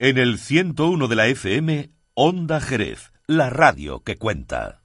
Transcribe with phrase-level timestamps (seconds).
[0.00, 4.84] En el 101 de la FM, Onda Jerez, la radio que cuenta.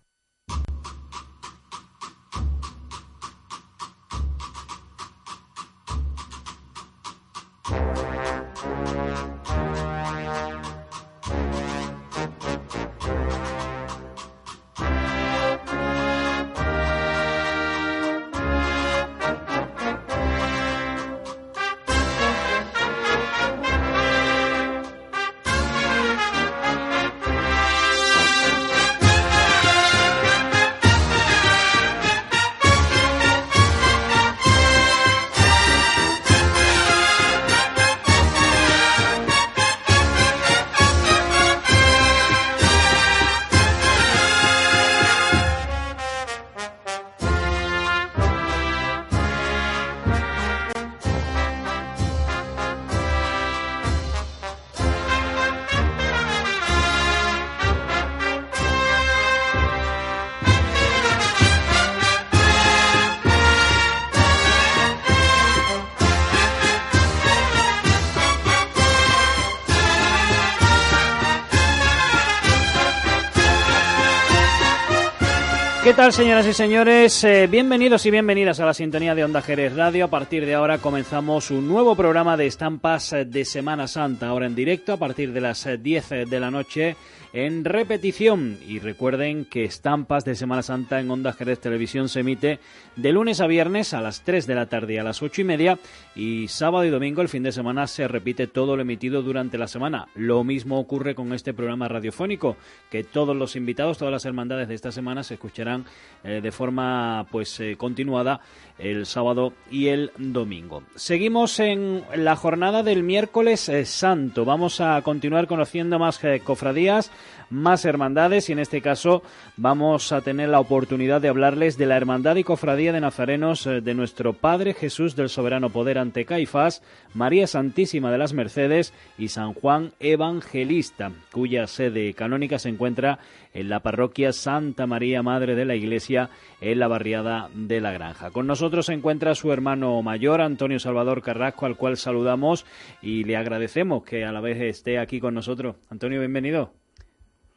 [76.04, 77.24] Tal, señoras y señores?
[77.24, 80.04] Eh, bienvenidos y bienvenidas a la sintonía de Onda Jerez Radio.
[80.04, 84.48] A partir de ahora comenzamos un nuevo programa de estampas eh, de Semana Santa, ahora
[84.48, 86.98] en directo a partir de las 10 eh, de la noche
[87.34, 88.60] en repetición.
[88.66, 92.60] Y recuerden que Estampas de Semana Santa en Onda Jerez Televisión se emite
[92.96, 95.44] de lunes a viernes a las 3 de la tarde y a las 8 y
[95.44, 95.80] media.
[96.16, 99.68] Y sábado y domingo, el fin de semana, se repite todo lo emitido durante la
[99.68, 100.08] semana.
[100.16, 102.56] Lo mismo ocurre con este programa radiofónico,
[102.92, 105.86] que todos los invitados, todas las hermandades de esta semana se escucharán
[106.24, 108.42] eh, de forma pues eh, continuada
[108.78, 110.84] el sábado y el domingo.
[110.96, 114.46] Seguimos en la jornada del miércoles eh, santo.
[114.46, 117.12] Vamos a continuar conociendo más cofradías
[117.50, 119.24] más hermandades y en este caso
[119.58, 123.82] vamos a tener la oportunidad de hablarles de la Hermandad y Cofradía de Nazarenos eh,
[123.82, 126.82] de nuestro Padre Jesús del Soberano Poder ante Caifás,
[127.14, 133.20] María Santísima de las Mercedes y San Juan Evangelista, cuya sede canónica se encuentra
[133.54, 136.30] en la parroquia Santa María Madre de la Iglesia
[136.62, 138.32] en la barriada de la Granja.
[138.32, 142.66] Con nosotros se encuentra su hermano mayor, Antonio Salvador Carrasco, al cual saludamos
[143.02, 145.76] y le agradecemos que a la vez esté aquí con nosotros.
[145.90, 146.83] Antonio, bienvenido.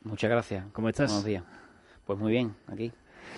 [0.07, 0.65] Muchas gracias.
[0.73, 1.11] ¿Cómo estás?
[1.11, 1.43] Buenos días.
[2.05, 2.93] Pues muy bien, aquí.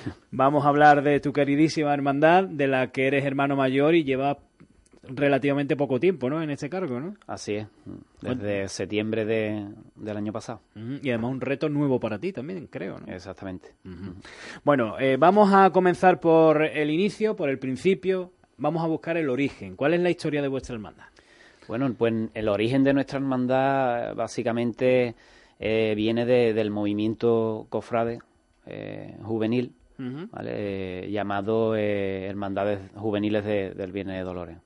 [0.31, 4.39] Vamos a hablar de tu queridísima hermandad, de la que eres hermano mayor y lleva
[5.03, 6.43] relativamente poco tiempo, ¿no?
[6.43, 7.15] En este cargo, ¿no?
[7.27, 7.69] Así es,
[8.21, 10.61] desde septiembre de, del año pasado.
[10.75, 13.11] Y además un reto nuevo para ti también, creo, ¿no?
[13.11, 13.75] Exactamente.
[14.63, 18.33] Bueno, eh, vamos a comenzar por el inicio, por el principio.
[18.59, 19.75] Vamos a buscar el origen.
[19.75, 21.07] ¿Cuál es la historia de vuestra hermandad?
[21.67, 25.15] Bueno, pues el origen de nuestra hermandad básicamente
[25.59, 28.21] eh, viene del movimiento cofrade
[28.67, 31.11] eh, juvenil, ¿vale?
[31.11, 34.59] llamado Hermandades Juveniles del Viernes de Dolores.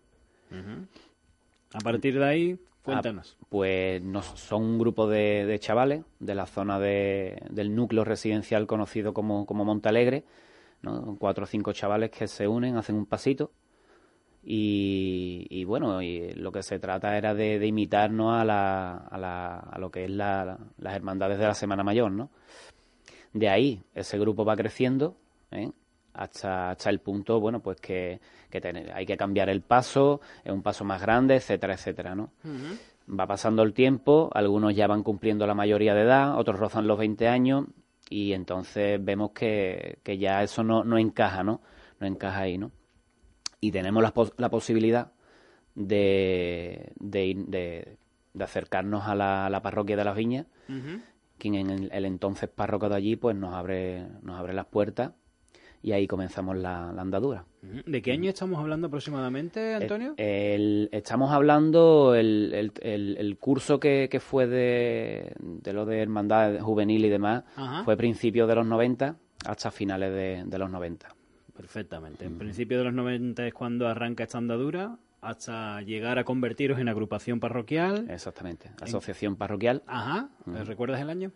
[1.73, 3.39] A partir de ahí, cuéntanos.
[3.41, 4.03] Ah, pues
[4.35, 10.25] son un grupo de, chavales de la zona del núcleo residencial conocido como, como Montalegre,
[10.83, 11.17] ¿no?
[11.19, 13.53] cuatro o cinco chavales que se unen, hacen un pasito
[14.45, 19.79] y, bueno, y lo que se trata era de, imitarnos a, la, a, la, a,
[19.79, 22.31] lo que es la, las hermandades de la Semana Mayor, ¿no?
[23.33, 25.17] De ahí, ese grupo va creciendo,
[25.53, 25.71] ¿eh?
[26.15, 28.21] hasta, hasta el punto, bueno, pues que,
[28.95, 32.33] hay que cambiar el paso, es un paso más grande, etcétera, etcétera, ¿no?
[33.09, 36.99] Va pasando el tiempo, algunos ya van cumpliendo la mayoría de edad, otros rozan los
[36.99, 37.67] 20 años
[38.11, 41.61] y entonces vemos que, que ya eso no, no encaja, ¿no?
[41.99, 42.71] No encaja ahí, ¿no?
[43.62, 45.12] Y tenemos la, la posibilidad
[45.75, 47.97] de, de,
[48.35, 50.47] de, acercarnos a la, parroquia de las Viñas,
[51.38, 55.12] quien en el, el, entonces párroco de allí pues nos abre, nos abre las puertas
[55.82, 57.44] y ahí comenzamos la, andadura.
[57.62, 60.14] ¿De qué año estamos hablando aproximadamente, Antonio?
[60.17, 67.09] estamos hablando el, el, curso que, que, fue de, de lo de hermandad juvenil y
[67.09, 67.44] demás,
[67.85, 69.17] fue principio de los 90
[69.47, 71.09] hasta finales de, de los 90.
[71.56, 72.25] Perfectamente.
[72.25, 76.88] En principio de los 90 es cuando arranca esta andadura hasta llegar a convertiros en
[76.88, 78.10] agrupación parroquial.
[78.10, 79.82] Exactamente, asociación parroquial.
[79.87, 81.32] Ajá, ¿recuerdas el año?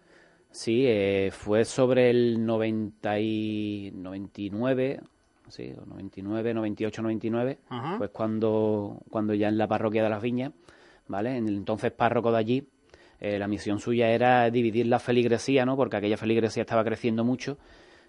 [0.50, 5.00] Sí, eh, fue sobre el 90 y 99,
[5.48, 7.58] sí, 99, 98, 99,
[7.98, 10.52] pues cuando, cuando ya en la parroquia de las Viñas,
[11.08, 11.36] ¿vale?
[11.36, 12.68] En el entonces párroco de allí,
[13.20, 15.76] eh, la misión suya era dividir la feligresía, ¿no?
[15.76, 17.58] Porque aquella feligresía estaba creciendo mucho,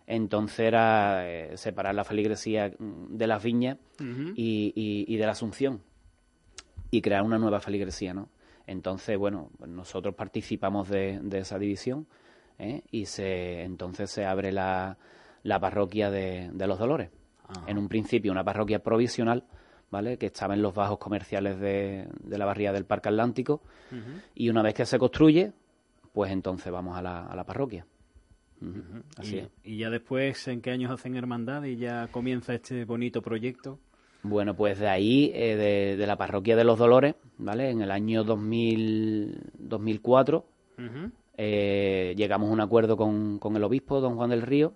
[0.07, 4.74] entonces era eh, separar la feligresía de las Viñas y,
[5.06, 5.81] y, de la Asunción
[6.89, 8.30] y crear una nueva feligresía, ¿no?
[8.65, 12.07] Entonces, bueno, nosotros participamos de, de esa división
[12.57, 12.83] ¿eh?
[12.89, 14.98] y se entonces se abre la,
[15.44, 17.09] la parroquia de, de los Dolores.
[17.65, 19.45] En un principio una parroquia provisional,
[19.89, 20.18] ¿vale?
[20.18, 23.62] que estaba en los bajos comerciales de, de la barría del Parque Atlántico
[24.36, 25.54] y una vez que se construye,
[26.12, 27.86] pues entonces vamos a la, a la parroquia.
[29.18, 33.21] Así ¿Y, ¿Y ya después en qué años hacen hermandad y ya comienza este bonito
[33.21, 33.80] proyecto?
[34.24, 37.69] Bueno, pues de ahí, eh, de, de, la parroquia de los Dolores, ¿vale?
[37.69, 40.45] En el año 2000, 2004,
[41.38, 44.74] eh, llegamos a un acuerdo con, con, el obispo, don Juan del Río,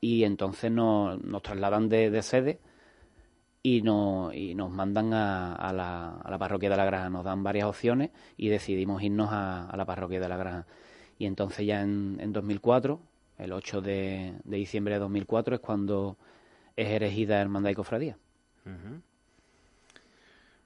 [0.00, 2.60] y entonces nos, nos trasladan de, sede
[3.62, 7.10] y, no, y nos mandan a, a, la, a, la, parroquia de la Granja.
[7.10, 10.66] Nos dan varias opciones y decidimos irnos a, la parroquia de la Granja.
[11.18, 13.00] Y entonces ya en, en 2004,
[13.40, 16.16] el 8 de, de, diciembre de 2004, es cuando
[16.76, 18.16] es erigida Hermandad y Cofradía.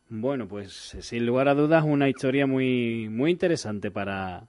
[0.09, 4.47] Bueno, pues sin lugar a dudas una historia muy, muy interesante para,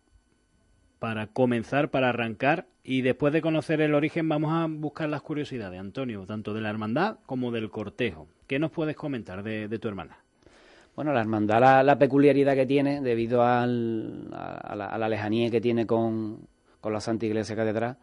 [1.00, 5.80] para comenzar, para arrancar y después de conocer el origen vamos a buscar las curiosidades,
[5.80, 8.28] Antonio, tanto de la hermandad como del cortejo.
[8.48, 10.20] ¿Qué nos puedes comentar de, tu hermana?
[10.96, 16.48] Bueno, la hermandad, la, peculiaridad que tiene, debido al, a, la, lejanía que tiene con,
[16.84, 17.98] la Santa Iglesia Catedral,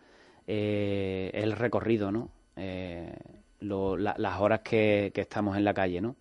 [0.47, 2.31] eh, el recorrido, ¿no?
[2.57, 3.15] Eh,
[3.61, 6.17] las horas que, que, estamos en la calle, ¿no?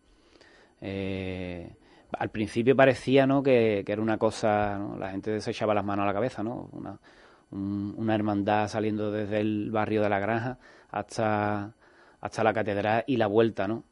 [0.81, 1.69] Eh,
[2.17, 3.41] al principio parecía ¿no?
[3.41, 6.69] que, era una cosa, la gente se echaba las manos a la cabeza, ¿no?
[6.71, 6.99] Una,
[7.51, 10.57] una hermandad saliendo desde el barrio de la granja
[10.89, 11.73] hasta,
[12.19, 13.83] hasta la catedral y la vuelta, ¿no?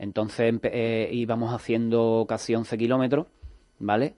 [0.00, 3.28] Entonces eh, íbamos haciendo casi 11 kilómetros,
[3.78, 4.16] ¿vale?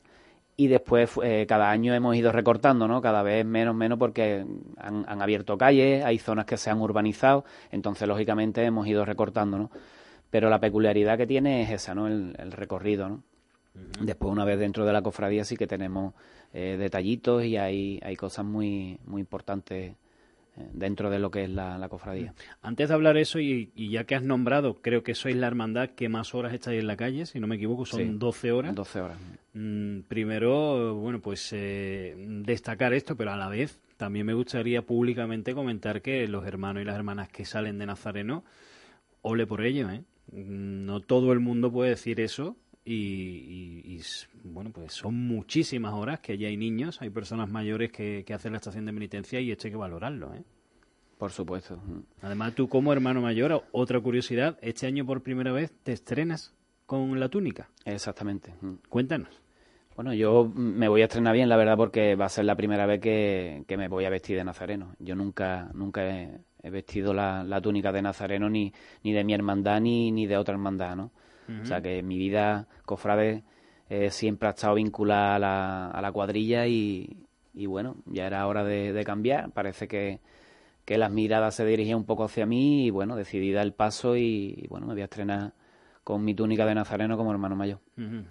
[0.60, 3.00] Y después eh, cada año hemos ido recortando, ¿no?
[3.00, 4.44] Cada vez menos, menos porque
[4.76, 9.56] han, han, abierto calles, hay zonas que se han urbanizado, entonces lógicamente hemos ido recortando,
[9.56, 9.70] ¿no?
[10.31, 12.08] Pero la peculiaridad que tiene es esa, ¿no?
[12.08, 13.22] El, recorrido, ¿no?
[14.00, 16.14] Después, una vez dentro de la cofradía, sí que tenemos
[16.52, 19.94] eh, detallitos y hay, hay cosas muy, muy importantes
[20.72, 22.34] dentro de lo que es la, cofradía.
[22.62, 26.08] Antes de hablar eso, y, ya que has nombrado, creo que sois la hermandad que
[26.08, 28.75] más horas estáis en la calle, si no me equivoco, son 12 horas.
[28.75, 29.19] 12 horas.
[29.55, 35.55] Mm, primero, bueno, pues eh, destacar esto, pero a la vez también me gustaría públicamente
[35.55, 38.44] comentar que los hermanos y las hermanas que salen de Nazareno,
[39.22, 40.02] ole por ello, ¿eh?
[40.32, 42.56] No todo el mundo puede decir eso
[42.90, 44.00] y,
[44.44, 48.58] bueno, pues son muchísimas horas que ya hay niños, hay personas mayores que, hacen la
[48.58, 50.43] estación de penitencia y esto hay que valorarlo, ¿eh?
[51.19, 51.82] Por supuesto.
[52.23, 56.55] Además, tú como hermano mayor, otra curiosidad, este año por primera vez te estrenas
[56.87, 57.69] con la túnica.
[57.85, 58.55] Exactamente.
[58.88, 59.43] Cuéntanos.
[59.96, 62.87] Bueno, yo me voy a estrenar bien, la verdad, porque va a ser la primera
[62.87, 64.94] vez que, que me voy a vestir de nazareno.
[65.00, 69.34] Yo nunca, nunca he, he vestido la, la, túnica de Nazareno ni, ni de mi
[69.34, 71.11] hermandad ni, ni de otra hermandad, ¿no?
[71.62, 73.43] O sea que mi vida, cofrade,
[73.89, 77.25] eh, siempre ha estado vinculada a la, a la cuadrilla y,
[77.55, 79.51] y, bueno, ya era hora de, cambiar.
[79.53, 80.20] Parece que,
[80.84, 84.17] que, las miradas se dirigían un poco hacia mí y bueno, decidí dar el paso
[84.17, 85.55] y, y bueno, me voy a estrenar
[86.08, 87.81] con mi túnica de nazareno como hermano mayor.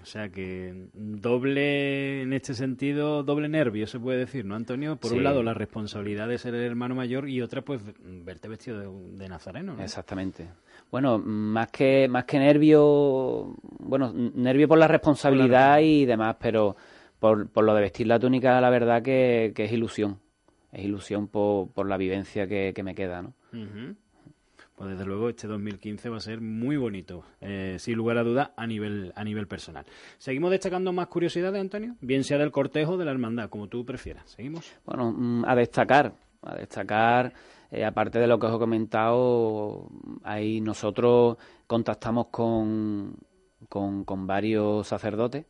[0.01, 4.95] O sea que doble, en este sentido, doble nervio, se puede decir, ¿no, Antonio?
[4.95, 8.79] Por un lado, la responsabilidad de ser el hermano mayor y otra, pues, verte vestido
[9.11, 9.83] de, nazareno, ¿no?
[9.83, 10.47] Exactamente.
[10.89, 16.75] Bueno, más que, más que nervio, bueno, nervio por la responsabilidad y demás, pero
[17.19, 20.17] por, por lo de vestir la túnica, la verdad que, que es ilusión.
[20.71, 23.33] Es ilusión por, por la vivencia que, que me queda, ¿no?
[24.77, 28.53] Pues desde luego este 2015 va a ser muy bonito, eh, sin lugar a duda,
[28.55, 29.83] a nivel, a nivel personal.
[30.19, 31.95] ¿Seguimos destacando más curiosidades, Antonio?
[31.99, 34.29] Bien sea del cortejo o de la hermandad, como tú prefieras.
[34.29, 34.71] ¿Seguimos?
[34.85, 37.33] Bueno, mm, a destacar, a destacar,
[37.71, 39.89] eh, aparte de lo que os he comentado,
[40.21, 43.15] ahí nosotros contactamos con,
[43.69, 45.47] con, varios sacerdotes,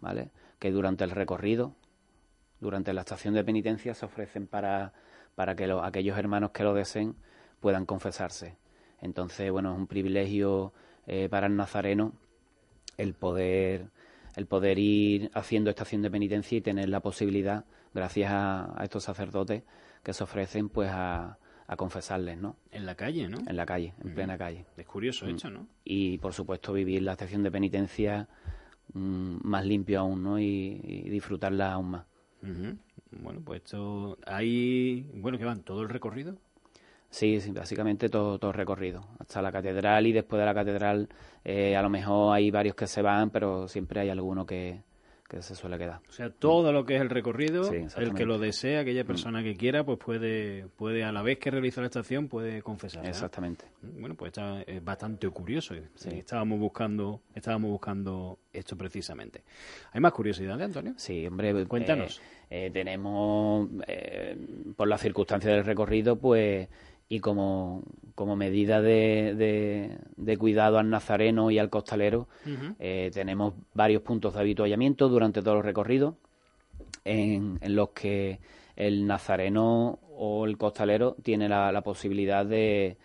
[0.00, 0.30] ¿vale?
[0.58, 1.76] Que durante el recorrido,
[2.58, 4.92] durante la estación de penitencia, se ofrecen para,
[5.36, 7.14] para que aquellos hermanos que lo deseen
[7.60, 8.56] puedan confesarse.
[9.00, 10.72] Entonces, bueno, es un privilegio
[11.06, 12.12] eh, para el nazareno
[12.96, 13.88] el poder,
[14.36, 19.62] el poder ir haciendo estación de penitencia y tener la posibilidad, gracias a, estos sacerdotes
[20.02, 22.56] que se ofrecen, pues a, a confesarles, ¿no?
[22.70, 23.38] En la calle, ¿no?
[23.46, 24.64] En la calle, en plena calle.
[24.76, 25.30] Es curioso Mm.
[25.30, 25.66] hecho, ¿no?
[25.84, 28.28] Y, por supuesto, vivir la estación de penitencia
[28.92, 30.38] mm, más limpio aún, ¿no?
[30.38, 32.06] Y, y disfrutarla aún más.
[33.10, 34.18] Bueno, pues esto...
[34.26, 35.10] Hay...
[35.14, 35.62] Bueno, que van?
[35.62, 36.38] ¿Todo el recorrido?
[37.10, 41.08] Sí, sí, básicamente todo, todo recorrido, hasta la catedral y después de la catedral
[41.44, 44.82] eh, a lo mejor hay varios que se van, pero siempre hay alguno que,
[45.28, 46.00] que se suele quedar.
[46.08, 49.42] O sea, todo lo que es el recorrido, Sí, el que lo desea, aquella persona
[49.42, 53.06] que quiera, pues puede, puede a la vez que realiza la estación, puede confesar.
[53.06, 53.64] Exactamente.
[53.82, 55.74] Bueno, pues está, es bastante curioso.
[55.94, 56.10] Sí.
[56.10, 59.42] Estábamos buscando, estábamos buscando esto precisamente.
[59.92, 60.94] ¿Hay más curiosidades, Antonio?
[60.96, 62.20] Sí, hombre, eh, Cuéntanos.
[62.50, 64.36] eh, tenemos, eh,
[64.76, 66.68] por las circunstancias del recorrido, pues,
[67.08, 67.82] y como,
[68.14, 72.28] como medida de, de- de cuidado al nazareno y al costalero,
[72.78, 76.16] eh, tenemos varios puntos de habituallamiento durante todo el recorrido,
[77.04, 78.40] en, en los que
[78.74, 82.96] el nazareno o el costalero tiene la, la posibilidad de,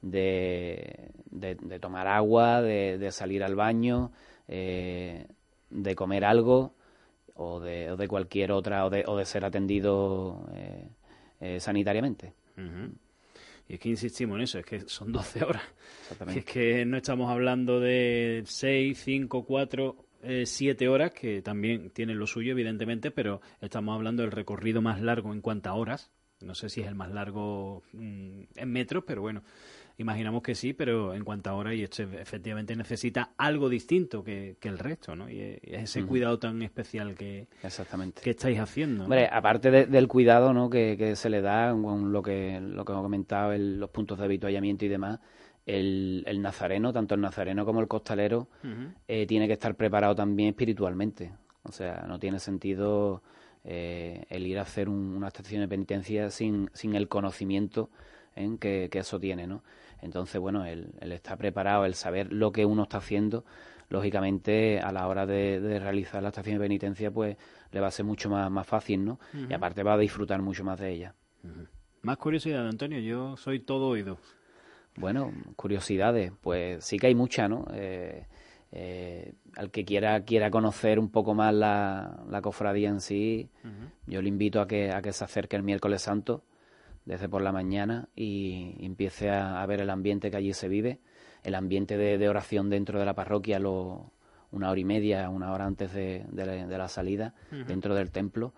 [0.00, 4.12] de, tomar agua, de, salir al baño,
[4.48, 5.26] eh,
[5.70, 6.72] de comer algo
[7.34, 10.46] o de, o de cualquier otra, o de, o de ser atendido
[11.40, 12.32] eh, sanitariamente.
[12.56, 12.92] Ujú.
[13.68, 15.62] Y es que insistimos en eso, es que son 12 horas.
[16.02, 16.40] Exactamente.
[16.40, 19.96] Es que no estamos hablando de 6, 5, 4,
[20.44, 25.32] 7 horas, que también tienen lo suyo, evidentemente, pero estamos hablando del recorrido más largo
[25.32, 26.10] en cuanto a horas.
[26.42, 29.42] No sé si es el más largo mm, en metros, pero bueno,
[29.98, 34.56] imaginamos que sí, pero en cuanto a horas, y esto efectivamente necesita algo distinto que,
[34.58, 35.28] que el resto, ¿no?
[35.30, 38.22] Y es es ese cuidado tan especial que, Exactamente.
[38.22, 38.98] que estáis haciendo.
[38.98, 39.04] ¿no?
[39.04, 40.68] Hombre, aparte de- del cuidado ¿no?
[40.70, 44.18] que, que se le da con lo que, lo que hemos comentado, el- los puntos
[44.18, 45.20] de habituallamiento y demás,
[45.66, 48.48] el, el nazareno, tanto el nazareno como el costalero,
[49.06, 51.32] eh, tiene que estar preparado también espiritualmente.
[51.64, 53.22] O sea, no tiene sentido
[53.64, 57.90] eh, el ir a hacer un- una estación de penitencia sin, sin el conocimiento
[58.36, 58.56] ¿eh?
[58.60, 59.62] que, que eso tiene, ¿no?
[60.00, 63.44] Entonces, bueno, el, el estar preparado, el saber lo que uno está haciendo,
[63.88, 67.36] lógicamente, a la hora de, de realizar la estación de penitencia, pues
[67.70, 69.20] le va a ser mucho más, más fácil, ¿no?
[69.48, 71.14] Y aparte va a disfrutar mucho más de ella.
[72.02, 74.18] Más curiosidad, Antonio, yo soy todo oído.
[74.96, 77.66] Bueno, curiosidades, pues sí que hay muchas, ¿no?
[77.72, 78.26] Eh,
[78.72, 83.50] eh, al que quiera quiera conocer un poco más la, la cofradía en sí,
[84.06, 86.42] yo le invito a que, a que se acerque el miércoles santo,
[87.04, 91.00] desde por la mañana, y, empiece a, a ver el ambiente que allí se vive,
[91.42, 94.10] el ambiente de, de oración dentro de la parroquia, lo,
[94.52, 97.34] una hora y media, una hora antes de, de la, de la salida,
[97.66, 98.54] dentro del templo.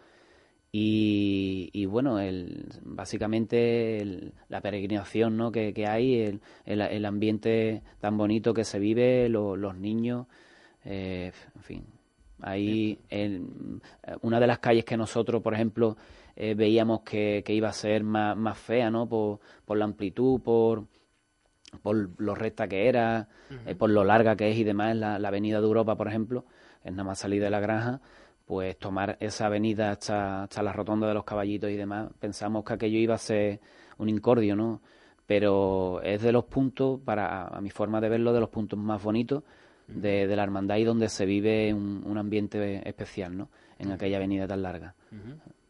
[0.76, 5.52] Y, y bueno, el, básicamente el- la peregrinación ¿no?
[5.52, 10.26] que, que hay, el, el, ambiente tan bonito que se vive, lo- los niños,
[10.85, 11.85] eh, en fin.
[12.43, 12.99] Ahí,
[14.23, 15.97] una de las calles que nosotros, por ejemplo,
[16.35, 19.09] eh, veíamos que, que iba a ser más, más fea, ¿no?
[19.09, 20.87] Por, por la amplitud, por,
[21.83, 23.28] por lo recta que era,
[23.64, 26.45] eh, por lo larga que es y demás, la, la avenida de Europa, por ejemplo,
[26.83, 28.00] es nada más salir de la granja,
[28.46, 32.74] pues tomar esa avenida hasta, hasta la rotonda de los caballitos y demás, pensamos que
[32.74, 33.60] aquello iba a ser
[33.98, 34.82] un incordio, ¿no?
[35.26, 39.02] Pero es de los puntos, para a mi forma de verlo, de los puntos más
[39.02, 39.42] bonitos
[39.86, 43.48] de, de la hermandad y donde se vive un, un ambiente especial, ¿no?
[43.78, 44.94] En aquella avenida tan larga.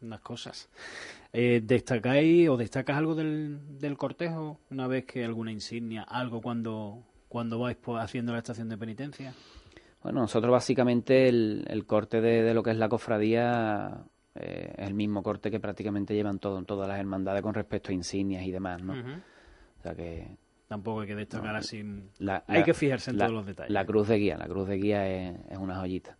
[0.01, 0.69] Unas cosas.
[1.33, 7.03] Eh, ¿Destacáis o destacas algo del, del cortejo una vez que alguna insignia, algo cuando,
[7.27, 9.33] cuando vais pues, haciendo la estación de penitencia?
[10.05, 14.03] Bueno, nosotros básicamente el, el corte de, de lo que es la cofradía
[14.35, 17.93] eh, es el mismo corte que prácticamente llevan todo, todas las hermandades con respecto a
[17.95, 18.93] insignias y demás, ¿no?
[18.93, 21.83] O sea que Tampoco hay que destacar No, así.
[22.19, 23.71] la- hay la- que fijarse en la- todos los detalles.
[23.71, 26.17] La cruz de guía, la cruz de guía es, es una joyita.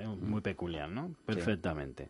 [0.00, 1.14] Es muy peculiar, ¿no?
[1.26, 2.08] Perfectamente.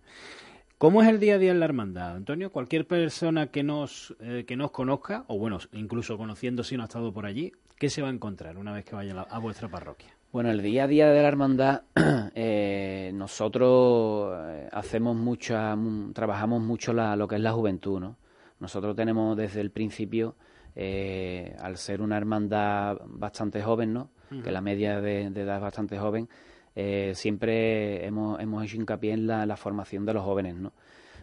[0.79, 2.53] ¿Cómo es el día a día en la hermandad, Antonio?
[2.53, 6.87] Cualquier persona que nos, eh, que nos conozca, o bueno, incluso conociendo si no ha
[6.87, 9.39] estado por allí, ¿qué se va a encontrar una vez que vaya a, la- a
[9.41, 10.16] vuestra parroquia?
[10.37, 11.85] Bueno, el día a día de la hermandad,
[12.35, 18.19] eh, nosotros eh, hacemos mucha, mu- trabajamos mucho la, lo que es la juventud, ¿no?
[18.61, 20.37] Nosotros tenemos desde el principio,
[20.75, 24.11] eh, al ser una hermandad bastante joven, ¿no?
[24.43, 26.29] Que la media de, de edad es bastante joven,
[26.75, 30.75] eh, siempre hemos, hemos hecho hincapié en la, la formación de los jóvenes, ¿no?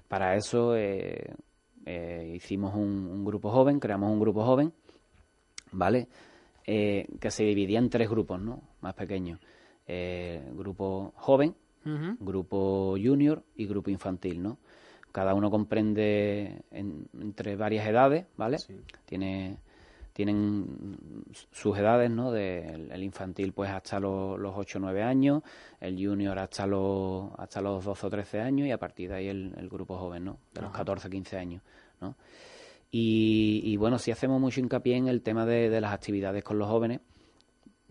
[0.08, 0.76] Para eso
[2.34, 4.74] hicimos un, un grupo joven, creamos un grupo joven,
[5.72, 6.08] ¿vale?
[6.66, 8.73] Que se dividía en tres grupos, ¿no?
[8.84, 9.40] Más pequeños.
[9.88, 11.56] Eh, grupo joven,
[12.20, 14.58] grupo junior y grupo infantil, ¿no?
[15.12, 18.58] Cada uno comprende en- entre varias edades, ¿vale?
[18.60, 18.76] Sí.
[19.06, 19.58] Tiene,
[20.14, 20.98] tienen
[21.52, 22.32] sus edades, ¿no?
[22.32, 25.44] De, el, el infantil pues hasta los, los 8 o 9 años,
[25.82, 29.28] el junior hasta los, hasta los 12 o 13 años y a partir de ahí
[29.28, 30.38] el, el grupo joven, ¿no?
[30.54, 31.62] De los 14 15 años,
[32.02, 32.16] ¿no?
[32.96, 37.00] Y, bueno, sí hacemos mucho hincapié en el tema de, las actividades con los jóvenes,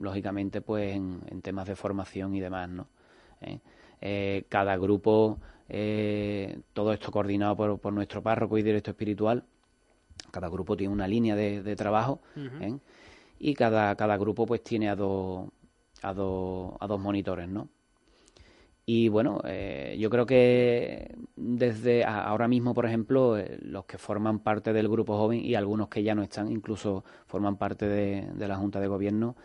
[0.02, 2.88] lógicamente pues en, temas de formación y demás, ¿no?
[3.40, 3.59] ¿Eh?
[4.00, 9.44] Eh, cada grupo, eh, todo esto coordinado por, nuestro párroco y directo espiritual,
[10.30, 12.21] cada grupo tiene una línea de, trabajo
[13.38, 15.49] y cada, cada grupo pues tiene a dos,
[16.02, 17.68] a dos, a dos monitores, ¿no?
[18.85, 24.40] Y bueno, eh, yo creo que desde ahora mismo, por ejemplo, eh, los que forman
[24.40, 28.56] parte del grupo joven y algunos que ya no están, incluso forman parte de, la
[28.56, 29.37] Junta de Gobierno,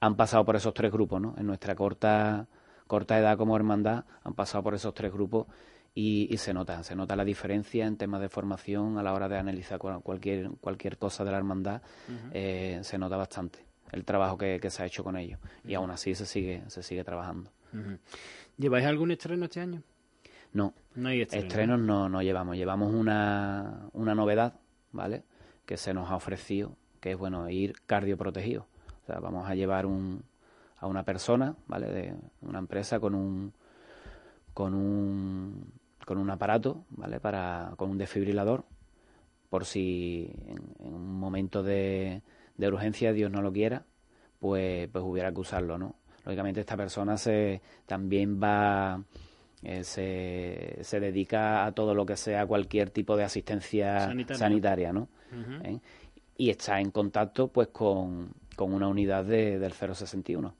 [0.00, 1.34] han pasado por esos tres grupos, ¿no?
[1.38, 2.46] En nuestra corta,
[2.86, 5.46] corta edad como hermandad han pasado por esos tres grupos
[5.94, 9.38] y, se nota, se nota la diferencia en temas de formación a la hora de
[9.38, 11.82] analizar cualquier, cualquier cosa de la hermandad,
[12.32, 13.60] eh, se nota bastante
[13.92, 17.04] el trabajo que, se ha hecho con ellos y aún así se sigue, se sigue
[17.04, 17.50] trabajando.
[18.56, 19.82] ¿Lleváis algún estreno este año?
[20.52, 22.56] No, no hay estrenos no, no llevamos.
[22.56, 24.54] Llevamos una, una novedad,
[24.92, 25.24] ¿vale?
[25.66, 28.68] Que se nos ha ofrecido, que es, bueno, ir cardioprotegido.
[29.04, 30.24] O sea, vamos a llevar un,
[30.78, 31.86] a una persona, ¿vale?
[31.90, 33.52] De una empresa con un,
[34.52, 35.72] con un,
[36.06, 37.20] con un aparato, ¿vale?
[37.20, 38.64] Para, con un desfibrilador,
[39.50, 42.22] por si en, un momento de,
[42.56, 43.84] de urgencia, Dios no lo quiera,
[44.40, 45.96] pues, pues hubiera que usarlo, ¿no?
[46.24, 49.02] lógicamente esta persona se también va
[49.62, 55.08] eh, se, se, dedica a todo lo que sea cualquier tipo de asistencia sanitaria, ¿no?
[55.62, 55.78] ¿Eh?
[56.36, 58.32] Y está en contacto pues con,
[58.72, 60.54] una unidad de, del 061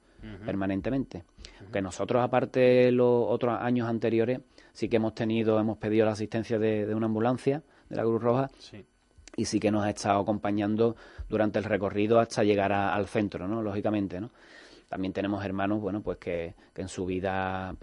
[0.45, 1.25] permanentemente.
[1.73, 4.41] Que nosotros, aparte los otros años anteriores,
[4.73, 8.51] sí que hemos tenido, hemos pedido la asistencia de, una ambulancia de la Cruz Roja
[9.37, 10.97] y sí que nos ha estado acompañando
[11.29, 13.63] durante el recorrido hasta llegar al centro, ¿no?
[13.63, 14.31] Lógicamente, ¿no?
[14.89, 17.75] También tenemos hermanos, bueno, pues que, en su vida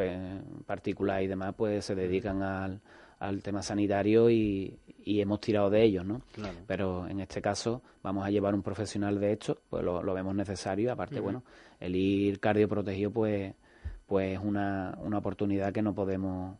[0.65, 2.79] particular y demás, pues se dedican al,
[3.21, 6.21] al tema sanitario y, hemos tirado de ellos, ¿no?
[6.67, 10.91] Pero en este caso vamos a llevar un profesional de esto, pues lo, vemos necesario.
[10.91, 11.43] Aparte, bueno,
[11.79, 13.53] el ir cardioprotegido, pues,
[14.05, 16.57] pues es una, una oportunidad que no podemos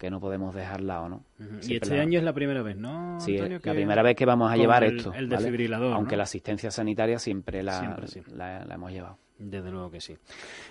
[0.00, 1.24] que no podemos dejar lado, ¿no?
[1.62, 3.20] Y este año es la primera vez, ¿no?
[3.20, 5.12] Sí, la primera vez que vamos a llevar esto.
[5.12, 5.92] El desfibrilador.
[5.92, 8.00] Aunque la asistencia sanitaria siempre la,
[8.34, 9.18] la, hemos llevado.
[9.38, 10.16] Desde luego que sí.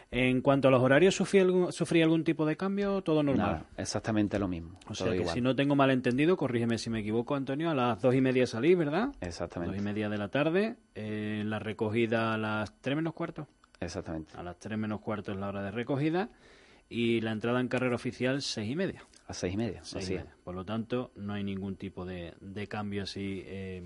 [0.09, 1.69] En cuanto a los horarios, ¿sufrí algún,
[2.01, 3.65] algún tipo de cambio todo normal?
[3.77, 4.79] exactamente lo mismo.
[4.87, 8.01] O sea que si no tengo mal entendido, corrígeme si me equivoco, Antonio, a las
[8.01, 9.09] dos y media salí, ¿verdad?
[9.21, 9.75] Exactamente.
[9.75, 13.47] Dos y media de la tarde, eh, la recogida a las tres menos cuarto.
[13.79, 14.33] Exactamente.
[14.35, 16.29] A las tres menos cuarto es la hora de recogida
[16.89, 19.03] y la entrada en carrera oficial seis y media.
[19.27, 19.81] A seis y media,
[20.43, 23.83] Por lo tanto, no hay ningún tipo de, de cambio así eh,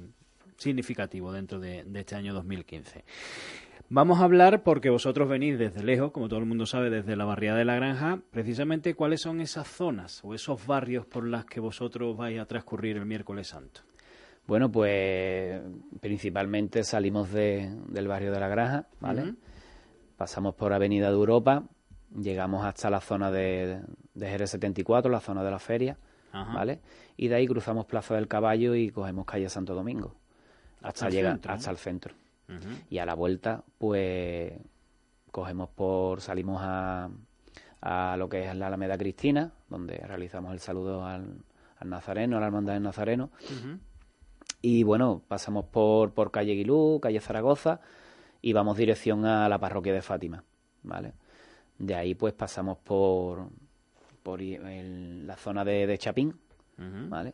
[0.58, 3.04] significativo dentro de, de este año 2015.
[3.90, 7.26] Vamos a hablar, porque vosotros venís desde lejos, como todo el mundo sabe, desde la
[7.26, 11.60] barriada de la Granja, precisamente cuáles son esas zonas o esos barrios por las que
[11.60, 13.82] vosotros vais a transcurrir el miércoles santo.
[14.48, 15.62] Bueno, pues
[16.00, 19.36] principalmente salimos del barrio de la Granja, ¿vale?
[20.18, 21.64] Pasamos por Avenida de Europa,
[22.20, 23.82] llegamos hasta la zona de,
[24.14, 25.98] de Jerez 74, la zona de la feria,
[26.32, 26.80] ¿vale?
[27.18, 30.16] Y de ahí cruzamos Plaza del Caballo y cogemos calle Santo Domingo,
[30.82, 32.16] hasta, llegar hasta el centro.
[32.90, 34.54] Y a la vuelta, pues
[35.32, 37.10] cogemos por, salimos a,
[37.82, 41.44] a lo que es la Alameda Cristina, donde realizamos el saludo al,
[41.84, 43.30] Nazareno, a la Hermandad del Nazareno.
[44.62, 47.82] Y bueno, pasamos por, por calle Guilú, calle Zaragoza,
[48.42, 50.44] y vamos dirección a la parroquia de Fátima,
[50.84, 51.14] ¿vale?
[51.86, 53.50] De ahí pues pasamos por,
[54.24, 56.34] por la zona de, de Chapín,
[56.78, 57.34] ¿vale?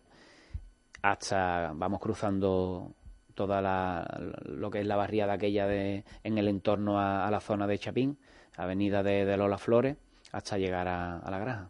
[1.04, 2.94] Hasta, vamos cruzando
[3.36, 4.06] toda la,
[4.44, 8.18] lo que es la barriada aquella de, en el entorno a, la zona de Chapín,
[8.58, 9.96] avenida de, Lola Flores,
[10.32, 11.70] hasta llegar a, la granja.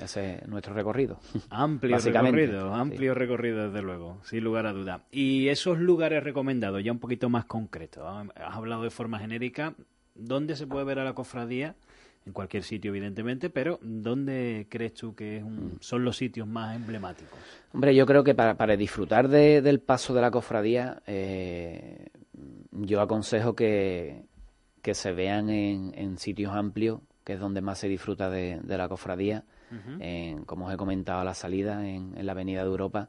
[0.00, 1.20] Ese es nuestro recorrido.
[1.50, 5.04] Amplio recorrido, amplio recorrido desde luego, sin lugar a duda.
[5.10, 9.74] Y esos lugares recomendados, ya un poquito más concretos, has hablado de forma genérica,
[10.14, 11.76] ¿dónde se puede ver a la cofradía?
[12.24, 15.78] en cualquier sitio, evidentemente, pero ¿dónde crees tú que mm.
[15.80, 17.38] son los sitios más emblemáticos?
[17.72, 22.08] Hombre, yo creo que para, para disfrutar del paso de la cofradía, eh,
[22.70, 24.22] yo aconsejo que,
[24.82, 28.88] que se vean en, en, sitios amplios, que es donde más se disfruta de, la
[28.88, 29.44] cofradía.
[30.46, 33.08] como os he comentado a la salida, en, la Avenida de Europa,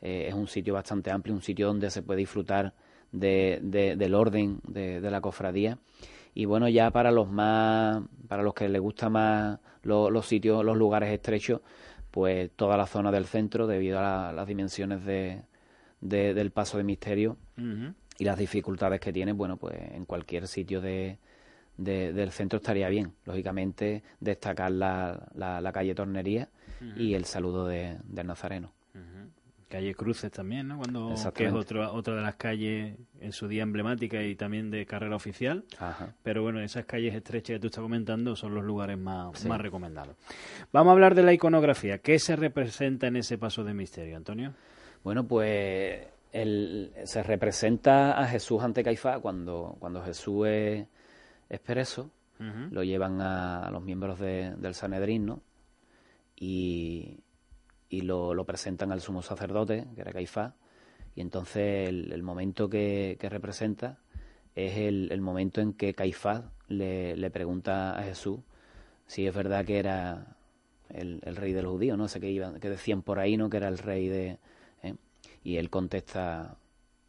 [0.00, 2.74] eh, es un sitio bastante amplio, un sitio donde se puede disfrutar
[3.10, 5.78] de, del orden de, de la cofradía
[6.34, 10.76] y bueno ya para los más para los que les gusta más los sitios los
[10.76, 11.60] lugares estrechos
[12.10, 15.42] pues toda la zona del centro debido a las dimensiones de,
[16.00, 17.38] del paso de misterio
[18.18, 21.18] y las dificultades que tiene bueno pues en cualquier sitio de,
[21.76, 23.14] del centro estaría bien.
[23.24, 26.48] Lógicamente destacar la, la, calle Tornería
[26.96, 28.72] y el saludo de, del Nazareno
[29.72, 30.76] Calle Cruces también, ¿no?
[30.76, 34.84] Cuando, que es otro, otra de las calles en su día emblemática y también de
[34.84, 35.64] carrera oficial.
[36.22, 40.14] Pero bueno, esas calles estrechas que tú estás comentando son los lugares más, más recomendados.
[40.74, 41.98] Vamos a hablar de la iconografía.
[41.98, 44.52] ¿Qué se representa en ese paso de misterio, Antonio?
[45.04, 50.86] Bueno, pues el, se representa a Jesús ante Caifás cuando, cuando Jesús es,
[51.48, 52.10] es preso.
[52.72, 55.40] Lo llevan a, los miembros del Sanedrín, ¿no?
[56.36, 57.20] Y,
[57.92, 60.54] y lo, lo, presentan al sumo sacerdote, que era Caifás,
[61.14, 63.98] y entonces el, momento que, representa
[64.54, 68.40] es el, momento en que Caifás le, le, pregunta a Jesús
[69.06, 70.38] si es verdad que era
[70.88, 72.08] el, rey de los judíos, ¿no?
[72.08, 73.50] sé que, iban, que decían por ahí, ¿no?
[73.50, 74.38] Que era el rey de...
[74.82, 74.94] ¿eh?
[75.44, 76.56] Y él contesta,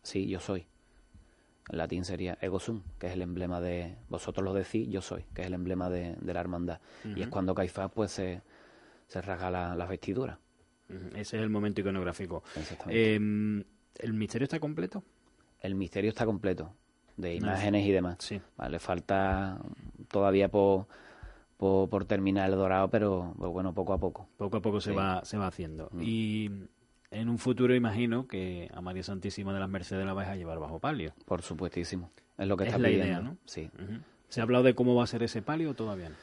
[0.02, 0.68] sí, yo soy.
[1.70, 3.96] En latín sería ego sum, que es el emblema de...
[4.10, 6.82] Vosotros lo decís, yo soy, que es el emblema de, la hermandad.
[7.16, 8.42] Y es cuando Caifás pues se,
[9.08, 10.43] se rasga las la vestiduras.
[10.90, 12.44] Ese es el momento iconográfico.
[12.88, 13.64] Em,
[14.00, 15.04] ¿El misterio está completo?
[15.60, 16.74] El misterio está completo,
[17.18, 18.18] de imágenes y demás.
[18.20, 18.42] Sí.
[18.58, 19.60] Vale, falta
[20.10, 20.88] todavía por,
[21.58, 24.28] por, terminar el dorado, pero bueno, poco a poco.
[24.38, 25.90] Poco a poco se, va, se va haciendo.
[25.94, 26.02] Mm.
[26.04, 26.52] Y
[27.12, 30.60] en un futuro imagino que a María Santísima de las Mercedes la vais a llevar
[30.60, 31.14] bajo palio.
[31.26, 32.12] Por supuestísimo.
[32.38, 33.38] Es lo que está la idea, ¿no?
[33.46, 33.70] Sí.
[34.30, 36.16] ¿Se ha hablado de cómo va a ser ese palio o todavía no?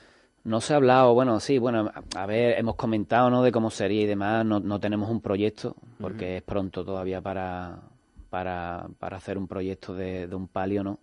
[0.43, 4.03] No se ha hablado, bueno, sí, bueno, a ver, hemos comentado, ¿no?, de cómo sería
[4.03, 7.81] y demás, no, no tenemos un proyecto, porque es pronto todavía para,
[8.31, 10.99] para, para hacer un proyecto de, de un palio, ¿no?,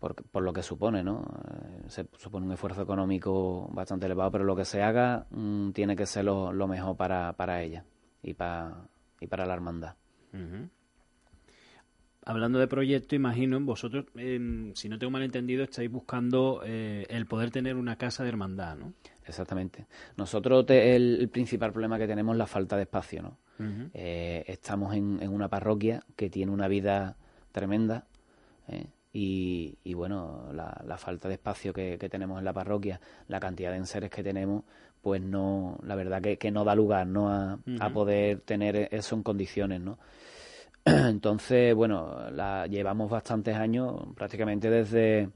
[0.00, 1.22] por, por, lo que supone, ¿no?
[1.22, 5.94] Eh, se supone un esfuerzo económico bastante elevado, pero lo que se haga mm, tiene
[5.94, 7.84] que ser lo, lo, mejor para, para ella
[8.22, 8.86] y, para
[9.20, 9.94] y para la hermandad
[12.24, 17.50] hablando de proyecto, imagino, vosotros, si no tengo mal entendido, estáis buscando eh, el poder
[17.50, 18.94] tener una casa de hermandad, ¿no?
[19.26, 19.86] Exactamente.
[20.16, 23.38] Nosotros el, principal problema que tenemos es la falta de espacio, ¿no?
[23.94, 27.16] Eh, estamos en, una parroquia que tiene una vida
[27.52, 28.04] tremenda
[28.66, 28.88] ¿eh?
[29.12, 34.10] y, bueno, la, falta de espacio que, tenemos en la parroquia, la cantidad de enseres
[34.10, 34.64] que tenemos,
[35.00, 37.28] pues no, la verdad que, que no da lugar, ¿no?
[37.30, 39.98] A, a poder tener eso en condiciones, ¿no?
[41.08, 45.30] Entonces, bueno, la llevamos bastantes años, prácticamente desde,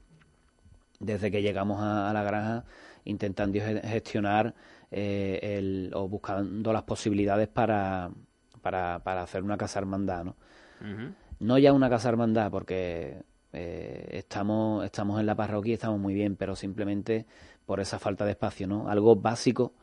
[0.99, 2.65] desde que llegamos a, la granja,
[3.05, 4.53] intentando gestionar
[4.91, 8.11] eh, el, o buscando las posibilidades para,
[8.61, 10.35] para, para hacer una casa hermandad, ¿no?
[11.39, 16.13] No ya una casa hermandad, porque eh, estamos, estamos en la parroquia y estamos muy
[16.13, 17.25] bien, pero simplemente
[17.65, 18.87] por esa falta de espacio, ¿no?
[18.87, 19.73] Algo básico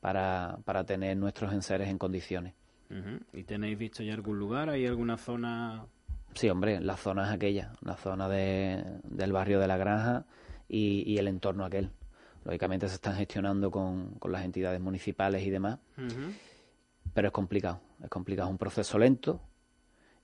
[0.00, 2.54] para, para tener nuestros enseres en condiciones.
[3.32, 4.70] ¿Y tenéis visto ya algún lugar?
[4.70, 5.86] ¿Hay alguna zona?
[6.34, 10.24] Sí, hombre, la zona es aquella, la zona de, del barrio de la granja
[10.68, 11.90] y, el entorno aquel.
[12.44, 15.78] Lógicamente se están gestionando con, con las entidades municipales y demás,
[17.12, 19.40] pero es complicado, es complicado, es un proceso lento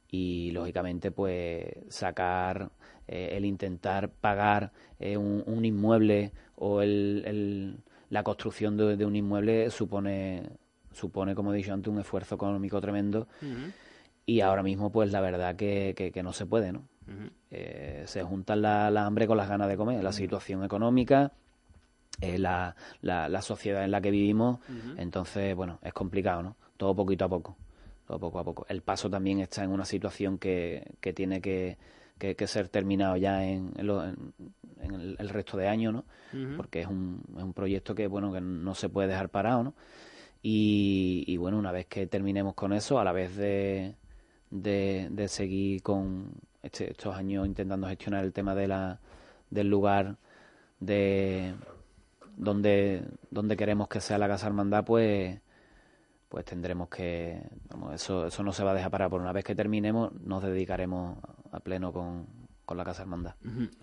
[0.09, 2.71] y lógicamente pues sacar,
[3.09, 9.71] eh, el intentar pagar eh, un, inmueble o el, la construcción de, de un inmueble
[9.71, 10.51] supone
[10.93, 13.29] supone, como he dicho antes, un esfuerzo económico tremendo.
[14.25, 16.85] Y ahora mismo, pues la verdad que, que, no se puede, ¿no?
[17.51, 21.33] Eh, se juntan la, hambre con las ganas de comer, la situación económica,
[22.21, 24.61] eh, la, la, sociedad en la que vivimos.
[24.97, 26.57] Entonces, bueno, es complicado, ¿no?
[26.77, 27.57] Todo poquito a poco.
[28.07, 28.67] Todo poco a poco.
[28.69, 31.79] El paso también está en una situación que, que tiene que,
[32.19, 36.05] que, ser terminado ya en, en, el, resto de años, ¿no?
[36.57, 39.75] Porque es un, es un proyecto que, bueno, que no se puede dejar parado, ¿no?
[40.45, 43.95] Y, bueno, una vez que terminemos con eso, a la vez de,
[44.51, 48.99] de, seguir con este, estos años intentando gestionar el tema de la,
[49.51, 50.17] del lugar
[50.81, 51.55] de
[52.37, 55.39] donde, donde queremos que sea la Casa Hermandad, pues
[56.29, 57.43] pues tendremos que
[57.93, 61.19] eso eso no se va a dejar parar por una vez que terminemos nos dedicaremos
[61.53, 62.27] a pleno con,
[62.65, 63.35] con la Casa Hermandad.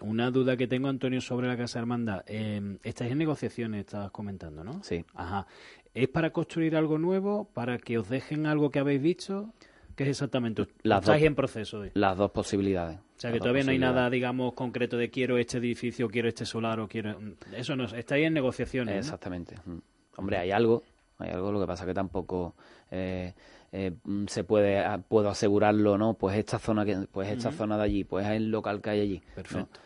[0.02, 2.24] Una duda que tengo, Antonio, sobre la Casa Hermandad.
[2.28, 4.82] Eh, estáis en negociaciones, estabas comentando, ¿no?
[4.84, 5.06] Sí.
[5.14, 5.46] Ajá.
[5.94, 7.50] ¿Es para construir algo nuevo?
[7.54, 9.54] ¿Para que os dejen algo que habéis dicho?
[9.96, 10.68] ¿Qué es exactamente?
[10.84, 11.82] Las ¿Estáis en proceso?
[11.82, 11.92] De...
[11.94, 13.00] Las dos posibilidades.
[13.00, 16.46] O sea, que todavía no hay nada, digamos, concreto de quiero este edificio, quiero este
[16.46, 17.18] solar o quiero...
[17.54, 19.56] Eso no, estáis en negociaciones, Exactamente.
[19.66, 19.78] Mm.
[20.16, 20.84] Hombre, hay algo,
[21.18, 22.56] hay algo, lo que pasa que tampoco...
[22.92, 23.34] Eh,
[23.72, 27.78] eh, mm, se puede ah, puedo asegurarlo no pues esta zona que pues esta zona
[27.78, 29.80] de allí pues es el local que hay allí perfecto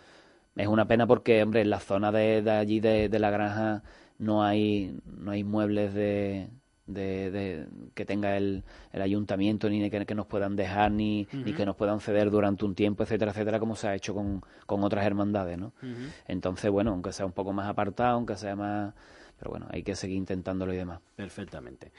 [0.55, 3.83] es una pena porque hombre en la zona de, de allí de, de, la granja
[4.19, 6.49] no hay no hay muebles de,
[6.87, 11.65] de, que tenga el, el ayuntamiento ni que, que, nos puedan dejar ni, ni que
[11.65, 15.05] nos puedan ceder durante un tiempo etcétera etcétera como se ha hecho con, con otras
[15.05, 15.73] hermandades no
[16.27, 18.93] entonces bueno aunque sea un poco más apartado aunque sea más
[19.43, 21.01] pero bueno, hay que seguir intentándolo y demás.
[21.17, 21.91] Perfectamente.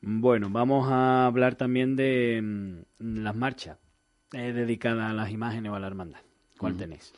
[0.00, 3.78] Bueno, vamos a hablar también de mm, las marchas
[4.32, 6.18] eh, dedicadas a las imágenes o a la hermandad.
[6.58, 7.12] ¿Cuál tenéis?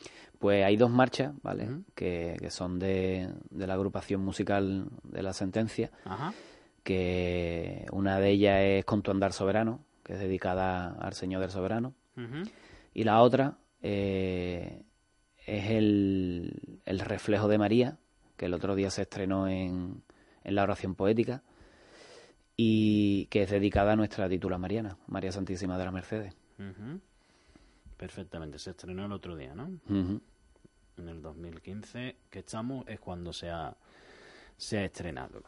[0.45, 1.67] Pues hay dos marchas, ¿vale?
[1.95, 5.89] que, son de, la agrupación musical de la sentencia.
[6.83, 11.49] Que una de ellas es Con tu andar soberano, que es dedicada al Señor del
[11.49, 11.95] Soberano.
[12.93, 14.83] Y la otra eh,
[15.47, 17.97] es el, el, reflejo de María,
[18.37, 20.03] que el otro día se estrenó en,
[20.43, 21.41] en la oración poética
[22.55, 26.35] y que es dedicada a nuestra titula mariana, María Santísima de la Mercedes.
[27.97, 29.71] Perfectamente, se estrenó el otro día, ¿no?
[30.97, 33.75] En el 2015 que estamos es cuando se ha,
[34.57, 35.43] se ha estrenado.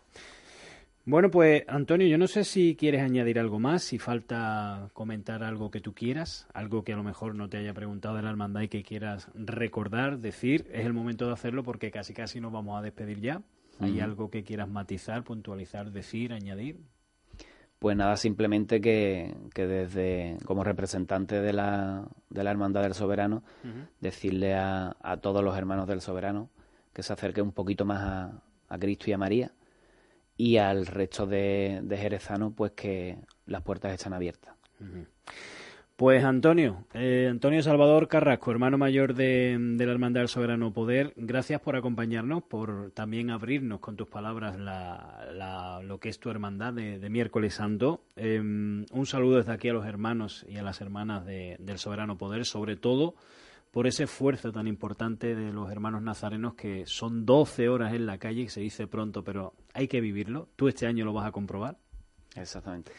[1.06, 5.72] Bueno, pues Antonio, yo no sé si quieres añadir algo más, si falta comentar algo
[5.72, 8.60] que tú quieras, algo que a lo mejor no te haya preguntado de la hermandad
[8.60, 12.78] y que quieras recordar, decir, es el momento de hacerlo porque casi casi nos vamos
[12.78, 13.42] a despedir ya.
[13.80, 16.78] ¿Hay algo que quieras matizar, puntualizar, decir, añadir?
[17.80, 23.44] Pues nada, simplemente que, desde como representante de la, de la Hermandad del Soberano,
[24.00, 26.50] decirle a, a, todos los hermanos del Soberano
[26.92, 29.52] que se acerquen un poquito más a, a Cristo y a María
[30.38, 34.56] y al resto de, de jerezanos pues que las puertas están abiertas.
[35.98, 41.12] Pues Antonio, eh, Antonio Salvador Carrasco, hermano mayor de, de, la Hermandad del Soberano Poder,
[41.16, 46.72] gracias por acompañarnos, por también abrirnos con tus palabras la, lo que es tu hermandad
[46.72, 48.04] de, miércoles santo.
[48.16, 52.46] Em, un saludo desde aquí a los hermanos y a las hermanas del Soberano Poder,
[52.46, 53.16] sobre todo
[53.72, 58.20] por ese esfuerzo tan importante de los hermanos nazarenos que son 12 horas en la
[58.20, 60.48] calle, se dice pronto, pero hay que vivirlo.
[60.58, 61.80] Tú este año lo vas a comprobar.
[62.36, 62.92] Exactamente.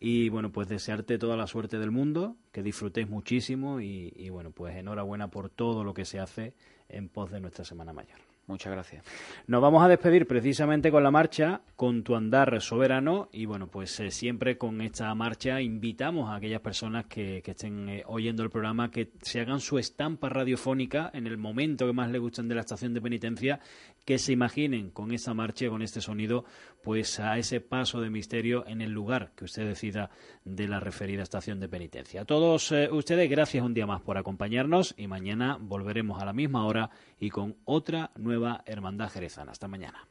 [0.00, 4.52] Y bueno, pues desearte toda la suerte del mundo, que disfrutéis muchísimo y, y bueno,
[4.52, 6.54] pues enhorabuena por todo lo que se hace
[6.88, 8.18] en pos de nuestra Semana Mayor.
[8.48, 9.04] Muchas gracias.
[9.46, 14.00] Nos vamos a despedir precisamente con la marcha, con tu andar soberano y bueno, pues
[14.00, 18.90] eh, siempre con esta marcha invitamos a aquellas personas que, estén eh, oyendo el programa
[18.90, 22.62] que se hagan su estampa radiofónica en el momento que más les gusten de la
[22.62, 23.60] estación de penitencia,
[24.06, 26.46] que se imaginen con esa marcha, con este sonido,
[26.82, 30.08] pues a ese paso de misterio en el lugar que usted decida
[30.46, 32.22] de la referida estación de penitencia.
[32.22, 36.32] A todos eh, ustedes, gracias un día más por acompañarnos y mañana volveremos a la
[36.32, 36.88] misma hora
[37.20, 39.52] y con otra nueva Hermandad Jerezana.
[39.52, 40.06] Hasta mañana.